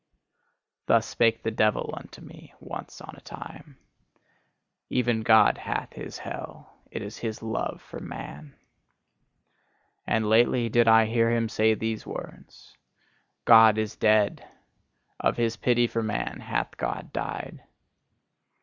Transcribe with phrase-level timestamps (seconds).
[0.87, 3.77] Thus spake the devil unto me, once on a time:
[4.89, 8.55] "Even God hath his hell: it is his love for man."
[10.07, 12.75] And lately, did I hear him say these words:
[13.45, 14.43] "God is dead:
[15.19, 17.63] of his pity for man hath God died."